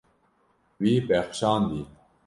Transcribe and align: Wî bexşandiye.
Wî 0.81 0.93
bexşandiye. 1.07 1.85